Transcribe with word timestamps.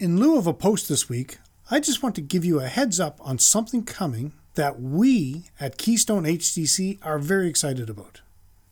In 0.00 0.18
lieu 0.18 0.36
of 0.36 0.48
a 0.48 0.52
post 0.52 0.88
this 0.88 1.08
week, 1.08 1.38
I 1.70 1.78
just 1.78 2.02
want 2.02 2.16
to 2.16 2.20
give 2.20 2.44
you 2.44 2.58
a 2.58 2.66
heads 2.66 2.98
up 2.98 3.20
on 3.22 3.38
something 3.38 3.84
coming 3.84 4.32
that 4.54 4.80
we 4.80 5.44
at 5.60 5.78
Keystone 5.78 6.24
HDC 6.24 6.98
are 7.02 7.20
very 7.20 7.48
excited 7.48 7.88
about. 7.88 8.20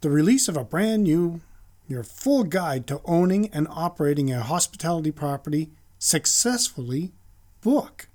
The 0.00 0.10
release 0.10 0.48
of 0.48 0.56
a 0.56 0.64
brand 0.64 1.04
new, 1.04 1.40
your 1.86 2.02
full 2.02 2.42
guide 2.42 2.88
to 2.88 3.00
owning 3.04 3.48
and 3.50 3.68
operating 3.70 4.32
a 4.32 4.42
hospitality 4.42 5.12
property 5.12 5.70
successfully 5.96 7.12
book. 7.60 8.08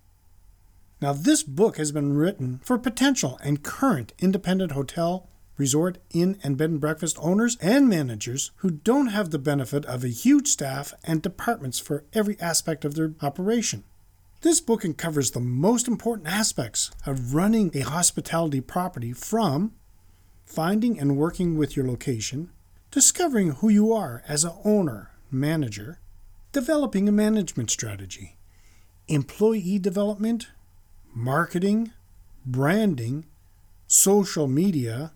Now, 1.02 1.14
this 1.14 1.44
book 1.44 1.78
has 1.78 1.94
been 1.94 2.18
written 2.18 2.60
for 2.62 2.78
potential 2.78 3.40
and 3.42 3.64
current 3.64 4.12
independent 4.20 4.74
hotel, 4.74 5.30
resort, 5.58 5.98
inn, 6.12 6.38
and 6.44 6.58
bed 6.58 6.70
and 6.70 6.80
breakfast 6.80 7.18
owners 7.20 7.58
and 7.62 7.90
managers 7.90 8.52
who 8.58 8.72
don't 8.72 9.08
have 9.08 9.32
the 9.32 9.40
benefit 9.40 9.86
of 9.86 10.04
a 10.04 10.10
huge 10.10 10.48
staff 10.48 10.94
and 11.04 11.22
departments 11.22 11.80
for 11.80 12.04
every 12.14 12.40
aspect 12.40 12.86
of 12.86 12.96
their 12.96 13.14
operation. 13.22 13.84
This 14.42 14.62
book 14.62 14.86
uncovers 14.86 15.32
the 15.32 15.40
most 15.40 15.88
important 15.88 16.28
aspects 16.28 16.92
of 17.06 17.34
running 17.34 17.72
a 17.74 17.80
hospitality 17.80 18.62
property 18.62 19.12
from 19.12 19.74
finding 20.46 21.00
and 21.00 21.18
working 21.18 21.58
with 21.58 21.76
your 21.76 21.88
location, 21.88 22.52
discovering 22.92 23.52
who 23.54 23.70
you 23.70 23.92
are 23.92 24.24
as 24.28 24.44
an 24.44 24.54
owner, 24.64 25.12
manager, 25.32 26.00
developing 26.52 27.10
a 27.10 27.12
management 27.12 27.70
strategy, 27.70 28.38
employee 29.08 29.80
development, 29.80 30.48
marketing, 31.14 31.92
branding, 32.46 33.26
social 33.88 34.48
media, 34.48 35.12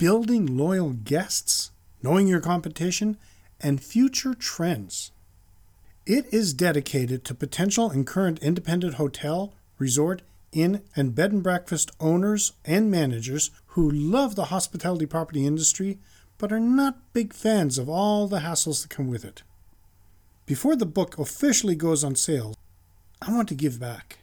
building 0.00 0.56
loyal 0.56 0.94
guests, 0.94 1.72
knowing 2.02 2.26
your 2.26 2.40
competition, 2.40 3.18
and 3.60 3.82
future 3.82 4.32
trends. 4.32 5.12
It 6.06 6.24
is 6.32 6.54
dedicated 6.54 7.22
to 7.26 7.34
potential 7.34 7.90
and 7.90 8.06
current 8.06 8.38
independent 8.38 8.94
hotel, 8.94 9.52
resort, 9.78 10.22
inn, 10.52 10.80
and 10.96 11.14
bed 11.14 11.32
and 11.32 11.42
breakfast 11.42 11.90
owners 12.00 12.54
and 12.64 12.90
managers 12.90 13.50
who 13.74 13.90
love 13.90 14.36
the 14.36 14.46
hospitality 14.46 15.04
property 15.04 15.46
industry 15.46 15.98
but 16.38 16.50
are 16.50 16.58
not 16.58 17.12
big 17.12 17.34
fans 17.34 17.76
of 17.76 17.86
all 17.86 18.26
the 18.26 18.38
hassles 18.38 18.80
that 18.80 18.88
come 18.88 19.08
with 19.08 19.22
it. 19.22 19.42
Before 20.46 20.76
the 20.76 20.86
book 20.86 21.18
officially 21.18 21.74
goes 21.74 22.02
on 22.02 22.16
sale, 22.16 22.56
I 23.20 23.30
want 23.30 23.50
to 23.50 23.54
give 23.54 23.78
back. 23.78 24.19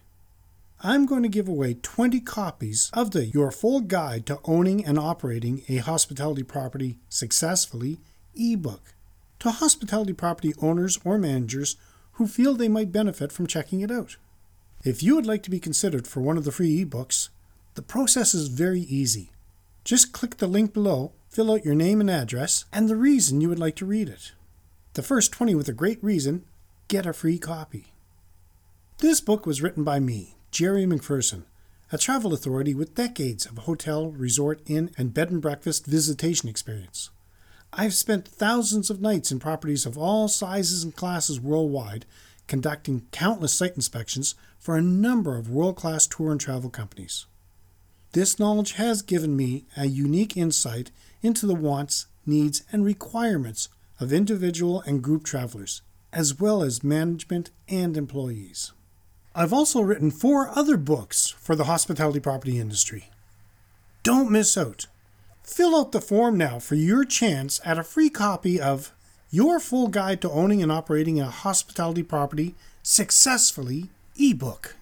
I'm 0.84 1.08
going 1.08 1.24
to 1.24 1.30
give 1.30 1.48
away 1.48 1.74
20 1.74 2.20
copies 2.20 2.92
of 2.94 3.10
the 3.10 3.26
Your 3.26 3.50
Full 3.50 3.80
Guide 3.80 4.28
to 4.28 4.40
Owning 4.46 4.86
and 4.86 5.00
Operating 5.00 5.64
a 5.68 5.78
Hospitality 5.78 6.44
Property 6.44 7.00
Successfully 7.10 7.98
ebook 8.36 8.94
to 9.40 9.50
hospitality 9.50 10.14
property 10.14 10.54
owners 10.62 11.00
or 11.04 11.18
managers 11.18 11.78
who 12.14 12.28
feel 12.28 12.54
they 12.54 12.68
might 12.68 12.92
benefit 12.92 13.32
from 13.32 13.48
checking 13.48 13.82
it 13.82 13.90
out. 13.90 14.18
If 14.84 15.02
you 15.02 15.16
would 15.16 15.26
like 15.26 15.42
to 15.44 15.50
be 15.50 15.60
considered 15.60 16.06
for 16.06 16.22
one 16.22 16.38
of 16.38 16.44
the 16.44 16.52
free 16.52 16.86
ebooks, 16.86 17.30
the 17.74 17.82
process 17.82 18.36
is 18.36 18.48
very 18.48 18.82
easy. 18.82 19.32
Just 19.84 20.14
click 20.14 20.38
the 20.38 20.46
link 20.46 20.74
below, 20.74 21.12
fill 21.28 21.52
out 21.52 21.66
your 21.66 21.74
name 21.74 22.02
and 22.02 22.10
address, 22.10 22.66
and 22.72 22.88
the 22.88 22.96
reason 22.96 23.42
you 23.42 23.50
would 23.50 23.58
like 23.58 23.76
to 23.78 23.86
read 23.86 24.10
it. 24.10 24.34
The 24.94 25.02
first 25.02 25.32
20 25.32 25.56
with 25.56 25.68
a 25.70 25.74
great 25.74 26.04
reason 26.04 26.46
get 26.88 27.08
a 27.08 27.14
free 27.14 27.40
copy. 27.40 27.88
This 29.00 29.22
book 29.22 29.48
was 29.48 29.64
written 29.64 29.84
by 29.84 30.00
me, 30.00 30.37
Jerry 30.52 30.86
McPherson, 30.86 31.44
a 31.92 31.98
travel 31.98 32.34
authority 32.34 32.74
with 32.74 32.96
decades 32.96 33.46
of 33.46 33.60
hotel, 33.60 34.10
resort, 34.10 34.62
inn, 34.66 34.92
and 34.98 35.14
bed 35.14 35.30
and 35.30 35.42
breakfast 35.42 35.86
visitation 35.86 36.50
experience. 36.50 37.10
I've 37.74 37.94
spent 37.94 38.28
thousands 38.28 38.90
of 38.90 39.02
nights 39.02 39.32
in 39.32 39.40
properties 39.40 39.86
of 39.86 39.98
all 39.98 40.28
sizes 40.28 40.84
and 40.84 40.96
classes 40.96 41.40
worldwide, 41.40 42.06
conducting 42.48 43.06
countless 43.12 43.54
site 43.54 43.76
inspections 43.76 44.36
for 44.58 44.76
a 44.76 44.82
number 44.82 45.38
of 45.38 45.50
world 45.50 45.76
class 45.76 46.08
tour 46.08 46.32
and 46.32 46.40
travel 46.40 46.70
companies. 46.70 47.26
This 48.14 48.40
knowledge 48.40 48.74
has 48.74 49.02
given 49.02 49.36
me 49.36 49.66
a 49.76 49.86
unique 49.86 50.38
insight 50.38 50.92
into 51.22 51.46
the 51.46 51.56
wants, 51.56 52.08
needs, 52.26 52.64
and 52.72 52.86
requirements 52.86 53.70
of 54.00 54.14
individual 54.14 54.82
and 54.82 55.04
group 55.04 55.24
travelers, 55.24 55.82
as 56.14 56.40
well 56.40 56.64
as 56.64 56.84
management 56.84 57.52
and 57.68 57.98
employees. 57.98 58.72
I've 59.38 59.54
also 59.54 59.82
written 59.82 60.10
four 60.10 60.50
other 60.58 60.78
books 60.78 61.30
for 61.38 61.56
the 61.56 61.66
hospitality 61.66 62.20
property 62.20 62.58
industry. 62.58 63.12
Don't 64.02 64.32
miss 64.32 64.58
out. 64.58 64.88
Fill 65.44 65.76
out 65.76 65.92
the 65.92 66.02
form 66.02 66.40
now 66.40 66.58
for 66.58 66.74
your 66.74 67.06
chance 67.06 67.62
at 67.64 67.78
a 67.78 67.84
free 67.84 68.10
copy 68.10 68.60
of 68.60 68.92
Your 69.30 69.60
Full 69.60 69.90
Guide 69.90 70.22
to 70.22 70.32
Owning 70.32 70.64
and 70.64 70.72
Operating 70.72 71.22
a 71.22 71.28
Hospitality 71.28 72.02
Property 72.02 72.56
Successfully 72.82 73.90
ebook. 74.18 74.76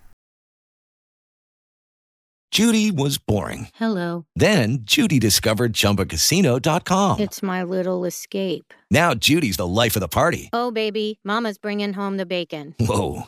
Judy 2.52 2.90
was 2.90 3.18
boring. 3.18 3.68
Hello. 3.76 4.26
Then 4.38 4.80
Judy 4.84 5.20
discovered 5.20 5.74
ChumbaCasino.com. 5.74 7.20
It's 7.20 7.44
my 7.44 7.64
little 7.64 8.06
escape. 8.06 8.74
Now 8.90 9.14
Judy's 9.14 9.58
the 9.58 9.68
life 9.68 9.98
of 9.98 10.00
the 10.00 10.08
party. 10.08 10.50
Oh, 10.54 10.72
baby, 10.72 11.20
Mama's 11.26 11.58
bringing 11.58 11.92
home 11.92 12.16
the 12.16 12.26
bacon. 12.26 12.74
Whoa, 12.80 13.28